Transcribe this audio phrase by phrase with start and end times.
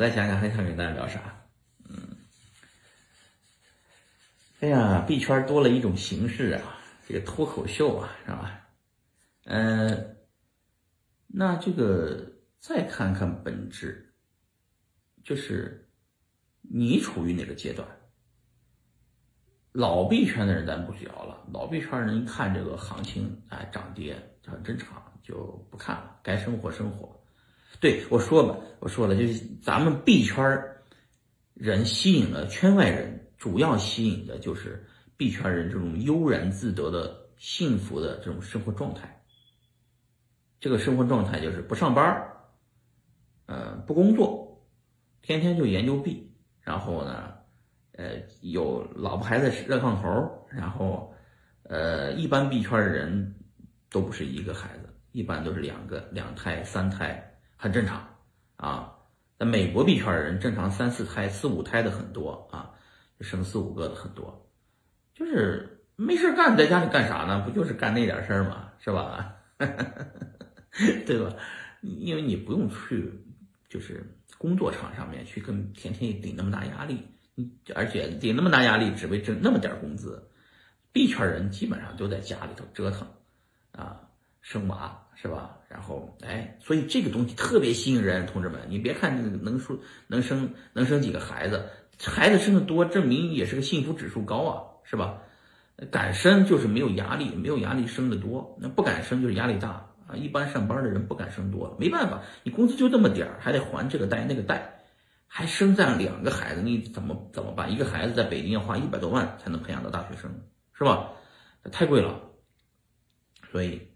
[0.00, 1.44] 再想想还想跟大家聊啥？
[1.86, 2.16] 嗯，
[4.60, 8.66] 哎呀，币圈多了一种形式啊，这个脱口秀啊，是吧？
[9.44, 10.16] 嗯，
[11.26, 14.14] 那这个再看看本质，
[15.22, 15.90] 就是
[16.62, 17.86] 你处于哪个阶段？
[19.72, 27.19] 老币圈的人咱不聊了，老币圈人一看这个行情，哎，涨跌很正常，就不看了，该生活生活。
[27.78, 30.44] 对我说吧，我说了，就是咱们币圈
[31.54, 39.22] 人吸引了圈外人，主要吸引的就是币圈人这种悠然自得的幸福的这种生活状态。
[40.58, 42.22] 这个生活状态就是不上班，
[43.46, 44.66] 呃，不工作，
[45.22, 46.30] 天天就研究币，
[46.60, 47.32] 然后呢，
[47.92, 51.14] 呃，有老婆孩子热炕头，然后，
[51.62, 53.34] 呃，一般币圈的人
[53.88, 57.26] 都不是一个孩子，一般都是两个、两胎、三胎。
[57.60, 58.02] 很正常
[58.56, 58.96] 啊，
[59.38, 62.70] 那美国币圈的人正常三四胎、四五胎的很多啊，
[63.20, 64.50] 生四五个的很多，
[65.14, 67.42] 就是没事干，在家里干啥呢？
[67.46, 68.72] 不就是干那点事儿吗？
[68.78, 69.36] 是吧？
[71.06, 71.36] 对吧？
[71.82, 73.12] 因为你不用去，
[73.68, 74.02] 就是
[74.38, 80.30] 工作场上面去跟天天顶那么大压力，你而且顶那么大压力只为挣那么点工资，
[80.92, 83.06] 币圈人基本上都在家里头折腾
[83.72, 84.08] 啊，
[84.42, 85.06] 生娃。
[85.22, 85.58] 是吧？
[85.68, 91.68] 然后，哎，所以这个东西特别吸引人，同志们，你别看能说能生能生几个孩子，
[92.02, 95.18] 孩子生的多，证明也是个幸福指数高啊，是吧？
[95.90, 99.68] 敢生就是没有压力，没有压力生的多，那不敢生就是压力大
[100.06, 100.16] 啊。
[100.16, 104.80] 一般上班的人不敢生多，没办法，你工资就这么点儿，还得还这个贷那个贷，
[105.26, 107.70] 还生这样两个孩子，你怎么怎么办？
[107.70, 110.34] 一个孩子在北京要花一百多万才能培养到大学生，
[110.72, 111.10] 是吧？
[111.70, 112.18] 太贵了，
[113.52, 113.89] 所以。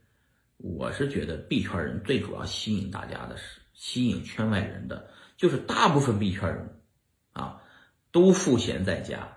[0.56, 6.80] 我是觉得币圈人最主要吸引大家的是吸引圈外人的，就是大部分币圈人，
[7.32, 7.60] 啊，
[8.12, 9.36] 都赋闲在家，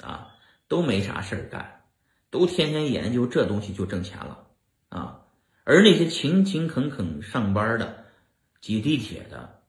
[0.00, 0.34] 啊，
[0.68, 1.84] 都没啥事儿干，
[2.30, 4.46] 都天天研究这东西就挣钱了，
[4.88, 5.22] 啊，
[5.64, 8.04] 而那些勤勤恳恳上班的、
[8.60, 9.60] 挤地铁的，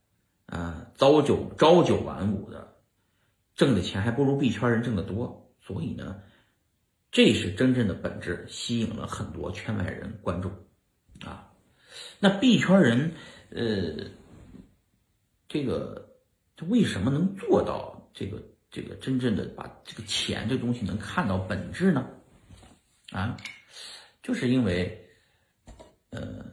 [0.48, 2.76] 啊，朝九朝九晚五的，
[3.56, 6.22] 挣的钱还不如币圈人挣的多，所以呢。
[7.13, 10.50] 这是真正的本质，吸引了很多圈外人关注，
[11.24, 11.53] 啊，
[12.19, 13.13] 那币圈人，
[13.51, 14.09] 呃，
[15.47, 16.18] 这个
[16.56, 22.09] 他为什么能做到这个这个真正的把这个钱这东西能看到本质呢？
[23.12, 23.38] 啊，
[24.24, 25.07] 就是因为，
[26.09, 26.44] 呃，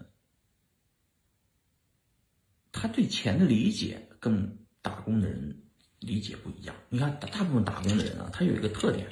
[2.70, 5.62] 他对钱的理解跟打工的人
[6.00, 6.76] 理解不一样。
[6.90, 9.10] 你看，大部分打工的人啊，他有一个特点。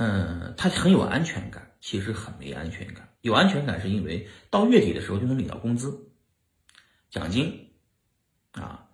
[0.00, 3.08] 嗯，他很有安全感，其实很没安全感。
[3.20, 6.12] 有安全感是因为到月底的时候就能领到工资、
[7.10, 7.72] 奖金，
[8.52, 8.86] 啊，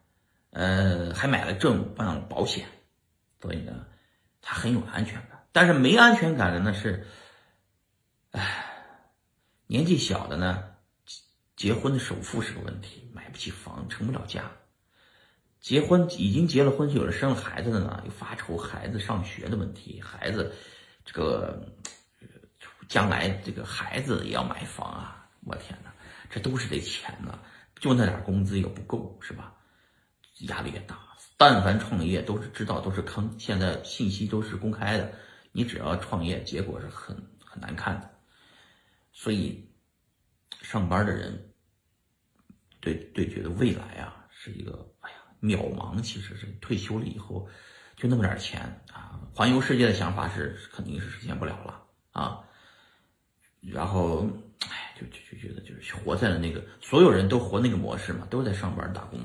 [0.48, 2.66] 呃，还买了证，办了保险，
[3.42, 3.84] 所以呢，
[4.40, 5.46] 他很有安全感。
[5.52, 7.06] 但是没安全感的呢是，
[8.30, 8.64] 唉，
[9.66, 10.64] 年纪小的呢，
[11.54, 14.50] 结婚的首付是个问题，买不起房，成不了家。
[15.60, 20.54] 结婚已经结了婚，有了生了孩子的呢，又发愁孩子上学的问题，孩子。
[21.04, 21.66] 这个
[22.88, 25.28] 将来这个孩子也要买房啊！
[25.44, 25.92] 我天哪，
[26.30, 27.38] 这都是得钱呢，
[27.76, 29.54] 就那点工资也不够，是吧？
[30.48, 30.98] 压力也大。
[31.36, 33.34] 但凡创业，都是知道，都是坑。
[33.38, 35.12] 现在信息都是公开的，
[35.52, 38.10] 你只要创业，结果是很很难看的。
[39.12, 39.68] 所以，
[40.62, 41.52] 上班的人
[42.80, 46.00] 对对觉得未来啊是一个哎呀渺茫。
[46.00, 47.48] 其实是退休了以后。
[47.96, 48.60] 就那么点钱
[48.92, 49.20] 啊！
[49.34, 51.82] 环游世界的想法是肯定是实现不了了
[52.12, 52.40] 啊。
[53.60, 54.28] 然后，
[54.68, 59.18] 哎，就就就觉得就是活在了那个所有人都活那个模式嘛，都在上班打工。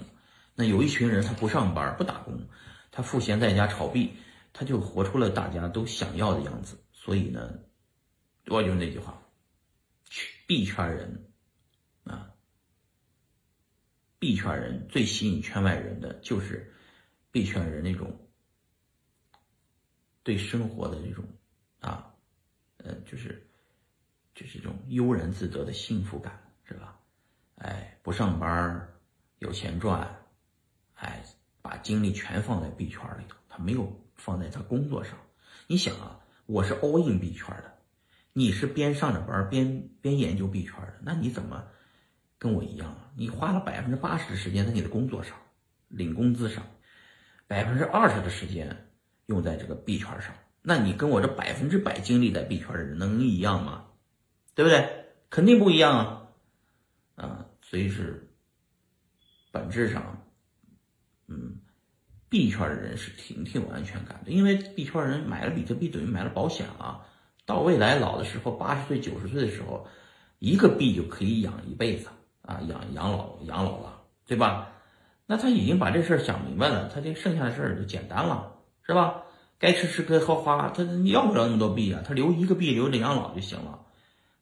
[0.55, 2.47] 那有一群人他不上班不打工，
[2.91, 4.13] 他赋闲在家炒币，
[4.53, 6.81] 他就活出了大家都想要的样子。
[6.91, 7.59] 所以呢，
[8.47, 9.21] 我就那句话，
[10.47, 11.31] 币圈人
[12.03, 12.29] 啊，
[14.19, 16.73] 币圈人最吸引圈外人的就是
[17.31, 18.18] 币圈人那种。
[20.29, 21.25] 对生活的这种
[21.79, 22.13] 啊，
[22.77, 23.49] 呃，就是
[24.35, 26.99] 就是这种悠然自得的幸福感，是吧？
[27.55, 28.87] 哎，不上班
[29.39, 30.23] 有钱赚，
[30.93, 31.23] 哎，
[31.63, 35.17] 把精力全放在币圈里头，他没有放在他工作上。
[35.65, 37.79] 你想啊，我是 all in 币圈的，
[38.31, 41.67] 你是边上着班边边研究币圈的，那你怎么
[42.37, 43.11] 跟我一样啊？
[43.15, 45.35] 你花了百分之八十的时间在你的工作上，
[45.87, 46.63] 领工资上，
[47.47, 48.85] 百分之二十的时间。
[49.29, 50.33] 用在这个币圈上，
[50.63, 53.85] 那你跟我这百分之百精力在币圈的人能一样吗？
[54.55, 55.05] 对不对？
[55.29, 56.31] 肯定不一样啊！
[57.15, 58.27] 啊，所以是
[59.51, 60.25] 本质上，
[61.27, 61.59] 嗯，
[62.27, 67.05] 币圈的人是挺挺有安全感的，因为币圈人买了比特币等于买了保险了，
[67.45, 69.87] 到未来老的时候，八十岁、九十岁的时候，
[70.39, 72.09] 一个币就可以养一辈子
[72.41, 74.73] 啊，养养老养老了，对吧？
[75.27, 78.55] 那他已经把这事儿想明白了，他这剩下的事儿就简单了，
[78.89, 79.21] 是吧？
[79.59, 83.85] 该吃吃，该花花，他要不了那么多币啊，他留一个币留着养老就行了，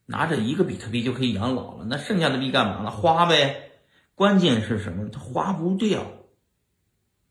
[0.05, 1.85] 拿着一个比特币就可以养老了。
[1.89, 2.89] 那剩下的币干嘛呢？
[2.89, 3.71] 花呗。
[4.15, 5.09] 关键是什么？
[5.09, 6.05] 他花不掉，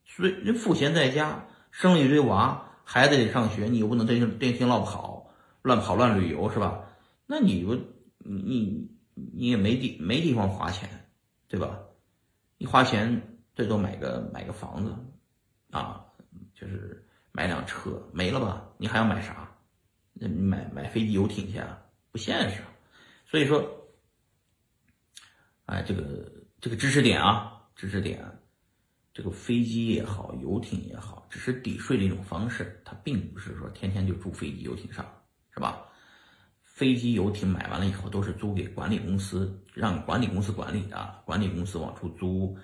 [0.04, 5.30] 所以人赋闲在家，生了一堆娃，孩子得上学，你又不能电电听唠跑，
[5.62, 6.82] 乱跑乱旅游是吧？
[7.26, 7.74] 那你不
[8.18, 11.08] 你你你也没地没地方花钱，
[11.48, 11.78] 对吧？
[12.58, 13.32] 你花钱。
[13.56, 14.94] 最多买个买个房子，
[15.70, 16.04] 啊，
[16.54, 17.05] 就是
[17.36, 18.66] 买辆车没了吧？
[18.78, 19.46] 你还要买啥？
[20.14, 21.78] 那买买飞机游艇去啊？
[22.10, 22.62] 不现实。
[23.26, 23.62] 所以说，
[25.66, 28.24] 哎，这个这个知识点啊，知识点，
[29.12, 35.04] 这个飞机也好，游艇也好，只是抵税的一种方式，它并不是说天天就住飞机游艇上，
[35.52, 35.84] 是吧？
[36.62, 42.58] 飞机游艇买完了以后都是租给管理公司，让管理公司管理的，管理公司往出租。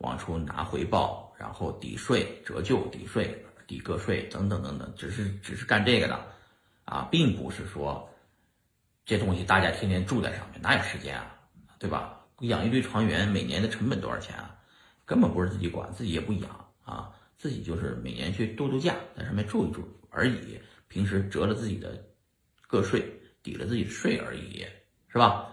[0.00, 6.26] 往出拿回报，然后抵税、折旧、抵税、抵个税等等等等，只是只是干这个的，
[6.84, 8.08] 啊，并不是说
[9.04, 11.38] 这东西大家天天住在上面，哪有时间啊，
[11.78, 12.20] 对吧？
[12.40, 14.56] 养一堆船员，每年的成本多少钱啊？
[15.04, 22.04] 根本不是自己管，自己也不养啊，自己就是每年去度度假，在上面住一住而已，平时折了自己的
[22.66, 23.04] 个税，
[23.42, 24.64] 抵了自己的税而已，
[25.08, 25.52] 是吧？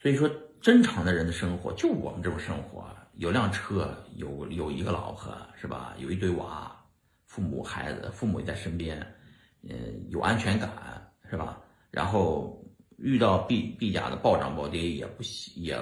[0.00, 0.30] 所以说。
[0.62, 5.94] 正常的人的生活就我们这种生活，有辆车，有有一个老婆，是吧？
[5.98, 6.70] 有一堆娃，
[7.24, 9.00] 父母孩子，父母也在身边，
[9.62, 10.70] 嗯，有安全感，
[11.30, 11.58] 是吧？
[11.90, 12.62] 然后
[12.98, 15.22] 遇到币币价的暴涨暴跌，也不
[15.54, 15.78] 也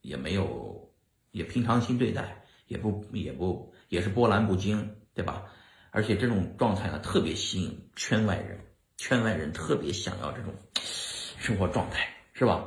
[0.00, 0.90] 也没有
[1.32, 5.44] 也平常心对待，也不也不也是波澜不惊，对吧？
[5.90, 8.58] 而且这种状态呢，特别吸引圈外人，
[8.96, 12.66] 圈外人特别想要这种生活状态，是吧？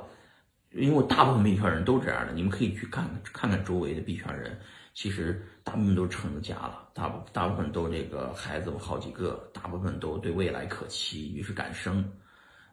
[0.76, 4.60] 因为我大部分币圈人都这样的，你们可以去看看看看周围的币圈人，
[4.94, 12.04] 其实大部分都成了家了，大部大部分都这个孩子好几个，大部分都对未来可期，于是敢生，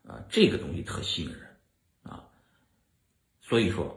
[0.04, 1.40] 啊，这个东西特吸引人，
[2.02, 2.24] 啊，
[3.40, 3.96] 所以说，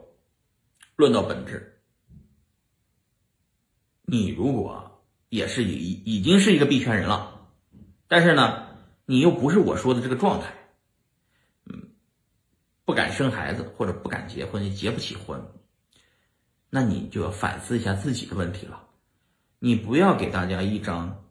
[0.94, 1.80] 论到本质，
[4.02, 7.48] 你如果也是已已经是一个币圈人了，
[8.06, 8.68] 但是呢，
[9.04, 10.54] 你又不是我说的这个状态。
[12.86, 15.44] 不敢生孩子或者不敢结婚，结不起婚，
[16.70, 18.88] 那你就要反思一下自己的问题了。
[19.58, 21.24] 你不要给大家一张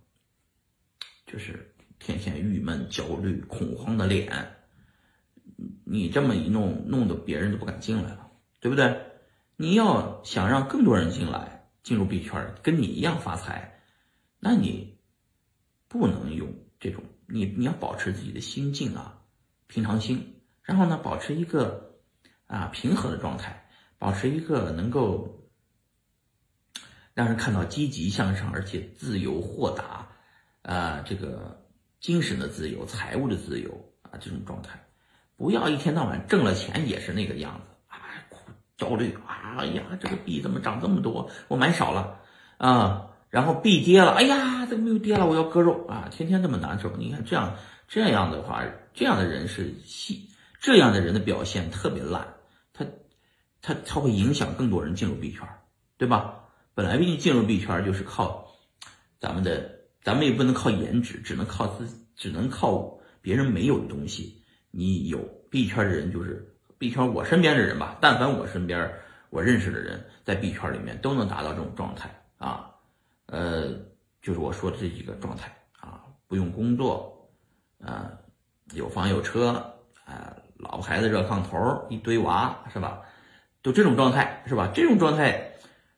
[1.26, 4.58] 就是天天郁闷、焦虑、恐慌的脸。
[5.86, 8.30] 你这么一弄，弄得别人都不敢进来了，
[8.60, 9.02] 对不对？
[9.56, 13.80] 你要想让更多人进来，进入币圈，跟你一样发财，
[14.40, 14.98] 那你
[15.88, 19.22] 不能用这种，你你要保持自己的心境啊，
[19.68, 20.35] 平常心。
[20.66, 21.96] 然后呢，保持一个
[22.48, 23.68] 啊平和的状态，
[24.00, 25.48] 保持一个能够
[27.14, 30.08] 让人看到积极向上，而且自由豁达，
[30.64, 31.64] 啊，这个
[32.00, 34.84] 精神的自由、财务的自由啊这种状态，
[35.38, 38.02] 不要一天到晚挣了钱也是那个样子啊，
[38.76, 41.30] 焦虑啊，哎呀，这个币怎么涨这么多？
[41.48, 42.20] 我买少了
[42.58, 45.28] 啊，然后币跌了，哎呀，怎么又跌了？
[45.28, 46.96] 我要割肉啊，天天这么难受。
[46.98, 47.56] 你看这样
[47.88, 48.64] 这样的话，
[48.96, 50.32] 这样的人是细。
[50.66, 52.28] 这样的人的表现特别烂，
[52.74, 52.84] 他，
[53.62, 55.48] 他他会影响更多人进入币圈，
[55.96, 56.44] 对吧？
[56.74, 58.52] 本来毕竟进入币圈就是靠
[59.20, 64.42] 咱们的，咱们也不能靠颜值，只能靠自，只能靠别人没有的东西。
[64.72, 65.20] 你有
[65.52, 68.92] 币圈的人就是币圈，我身边的人吧，但凡我身边
[69.30, 72.72] 我认识的人在币圈里面都能达到这种状态啊，
[73.28, 73.72] 呃，
[74.20, 77.30] 就是我说的这几个状态啊，不用工作，
[77.80, 78.12] 啊，
[78.74, 79.74] 有房有车，
[80.58, 83.02] 老婆孩子热炕头，一堆娃是吧？
[83.62, 84.72] 就这种状态是吧？
[84.74, 85.54] 这种状态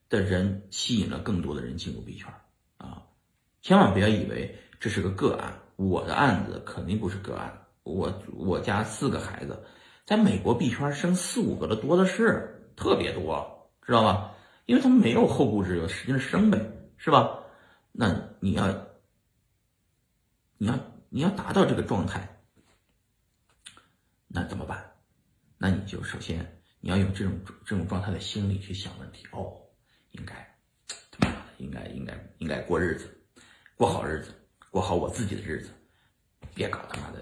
[0.09, 2.33] 的人吸引了更多的人进入币圈
[2.77, 3.03] 啊！
[3.61, 7.65] 千万不要以为这是个个案，我的案子肯定不是个案。
[7.83, 9.63] 我我家四个孩子，
[10.05, 14.31] 在美国币圈生四五个的多的是，特别多，知道吧？
[14.65, 16.59] 因为他们没有后顾之忧，使劲生呗，
[16.97, 17.39] 是吧？
[17.91, 18.67] 那你要
[20.57, 20.73] 你要
[21.09, 22.36] 你要达到这个状态。
[24.27, 24.91] 那怎么办？
[25.57, 26.39] 那你就首先
[26.79, 29.57] 你要有这种这种状态的心理去想问题哦，
[30.11, 30.35] 应该
[31.09, 33.09] 他妈的应该应该应该过日子，
[33.75, 34.31] 过好日子，
[34.69, 35.71] 过好我自己的日子，
[36.53, 37.19] 别搞他妈的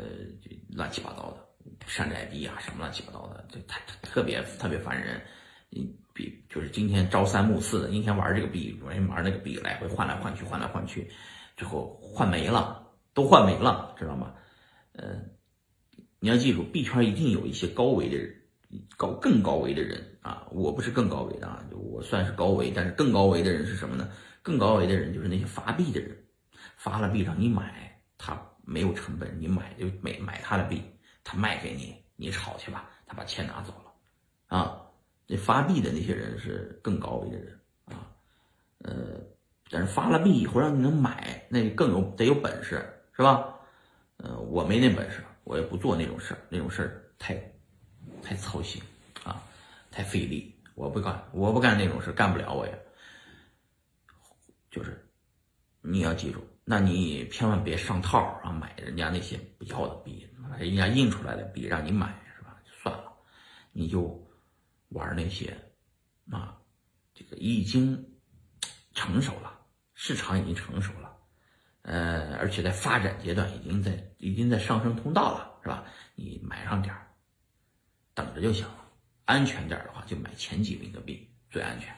[0.69, 5.21] 乱七八糟的山寨币啊什么乱七八糟的，就太特别特别烦人，
[5.69, 6.61] 你比就。
[6.61, 11.11] 是今天朝三暮四的，今天玩这个币，昨天玩那个币，来回换来换去，换来换去，
[11.55, 14.33] 最后换没了，都换没了，知道吗？
[14.93, 15.21] 呃，
[16.25, 18.35] 你要记住，币圈一定有一些高维的人，
[18.97, 24.09] 高更高维的人啊，我不是更高维的啊，我算是高维，但是更高维的人是什么呢？
[24.41, 26.17] 更高维的人就是那些发币的人，
[26.77, 30.81] 发了币让你买，他没有成本，你买就买买他的币，
[31.23, 34.81] 他卖给你，你炒去吧，他把钱拿走了，啊。
[35.27, 38.09] 那发币的那些人是更高维的人啊，
[38.79, 39.21] 呃，
[39.69, 42.83] 但是发了币以后让你能买，那更有得有本事，
[43.15, 43.47] 是吧？
[44.17, 47.41] 呃，我没那本事，我也不做那种事儿，那种事儿太
[48.21, 48.81] 太操心
[49.23, 49.41] 啊，
[49.89, 52.85] 太费力，我不干，我不干那种事干不了，我也
[54.69, 55.07] 就是
[55.81, 60.27] 你要记住，那你千万别上套啊，买人家那些不要的币，
[60.59, 62.59] 人家印出来的币让你买是吧？
[62.65, 63.13] 算了，
[63.71, 64.21] 你就。
[64.89, 65.51] 玩那些，
[66.31, 66.57] 啊，
[67.13, 68.01] 这个已经
[68.93, 69.59] 成熟了，
[69.93, 71.04] 市场已经成熟了，
[71.85, 75.85] 呃，而且在发展阶段，已经在已经在上升通道了，是吧？
[76.15, 77.07] 你买上点儿，
[78.13, 78.85] 等着就行了。
[79.25, 81.95] 安全点的话，就买前几名的币最安全。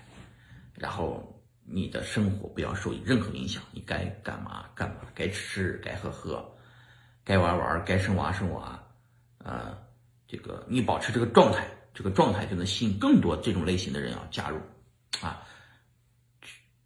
[0.75, 6.55] 然后你的生活不要受任何影响，你该干嘛干嘛，该吃该喝喝，
[7.23, 8.81] 该玩玩，该生娃生娃，
[9.39, 9.77] 呃，
[10.27, 11.65] 这个你保持这个状态。
[11.93, 14.59] 这个状态就能吸引更多这种类型的人要加入，
[15.19, 15.41] 啊，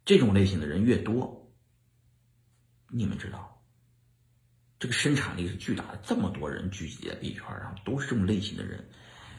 [0.06, 1.41] 这种类型的人越多，
[2.92, 3.58] 你们知道，
[4.78, 8.86] 这个生产力是巨大的，这么多人聚集在币圈上，都是这种类型的人，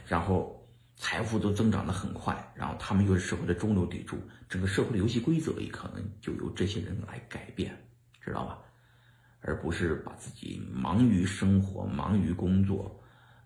[0.07, 4.17] 然后财富都增长的很快，然后他们又是社会的中流砥柱，
[4.50, 7.79] 整个社会的游戏规则也可能就由这些人来改变，
[8.19, 8.60] 知道吧？
[9.41, 13.00] 而不是把自己忙于生活，忙于工作。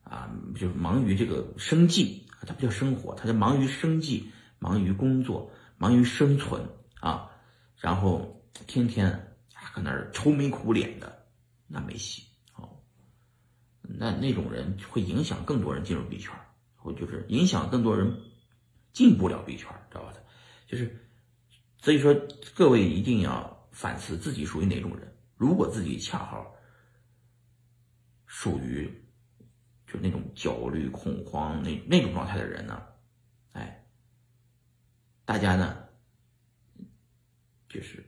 [0.10, 6.66] 啊，就是忙于这个生计，它不叫生活，它叫忙于生计，忙于工作，忙于生存
[7.02, 7.30] 啊。
[7.76, 9.36] 然后天天
[9.78, 11.28] 搁那儿愁眉苦脸的，
[11.68, 12.24] 那没戏
[12.56, 12.82] 哦。
[13.82, 16.34] 那那种人会影响更多人进入币圈，
[16.76, 18.12] 或就是影响更多人
[18.92, 20.14] 进不了币圈，知道吧？
[20.66, 21.08] 就是
[21.78, 22.14] 所以说，
[22.56, 25.16] 各位一定要反思自己属于哪种人。
[25.36, 26.54] 如果自己恰好
[28.26, 28.92] 属于。
[29.90, 32.86] 就那种焦虑、恐慌那那种状态的人呢，
[33.54, 33.88] 哎，
[35.24, 35.88] 大家呢，
[37.70, 38.07] 就是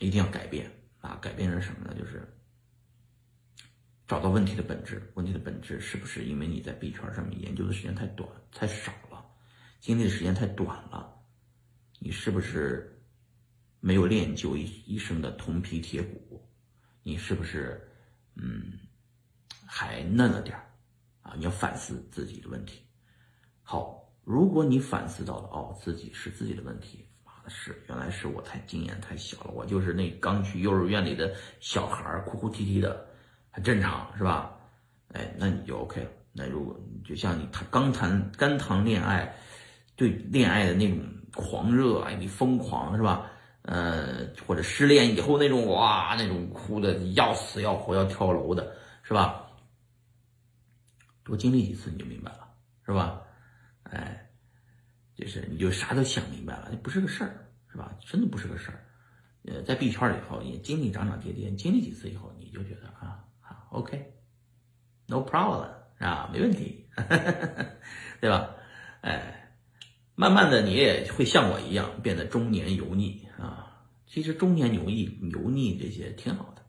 [0.00, 0.68] 一定要改变
[1.00, 1.16] 啊！
[1.22, 1.94] 改变是什么呢？
[1.96, 2.26] 就是
[4.08, 5.12] 找到问题的本质。
[5.14, 9.24] 问题的本质是不是因为你在币圈上面研究的时间太短、太少了，
[9.78, 11.16] 经历的时间太短了？
[12.00, 13.00] 你是不是
[13.78, 16.44] 没有练就一一生的铜皮铁骨？
[17.02, 17.88] 你是不是
[18.34, 18.72] 嗯？
[19.72, 20.66] 还嫩了点儿，
[21.22, 22.82] 啊，你要反思自己的问题。
[23.62, 27.06] 好，如果你反思到了，哦，自己是自己的问题，
[27.48, 33.06] 是，原来是我太经验太小了，我就是那刚去幼儿园里的小孩儿，哭哭啼啼的，
[33.50, 34.56] 很正常，是吧？
[35.12, 36.10] 哎，那你就 OK 了。
[36.32, 39.34] 那如果就像你谈刚谈刚谈恋爱，
[39.96, 40.98] 对恋爱的那种
[41.34, 43.28] 狂热，哎，你疯狂是吧？
[43.62, 49.44] 呃，或者失恋以后那种哇，那种哭的要死要活要跳楼的，是吧？
[51.24, 52.48] 多经历几次你就明白了，
[52.86, 53.20] 是吧？
[53.82, 54.19] 哎，
[55.20, 57.94] 就是你就啥都想明白了，那不是个事儿，是吧？
[58.00, 58.86] 真的不是个事儿。
[59.44, 66.86] 呃，在币圈里头也经历涨涨跌跌，经历几次以后，你就觉得啊，啊，OK，No problem，啊，没问题，
[68.20, 68.54] 对吧？
[69.02, 69.52] 哎，
[70.14, 73.66] 慢慢的你也会像我一样变得中年油腻啊。
[74.06, 76.59] 其实中年油腻、油腻这些挺好的。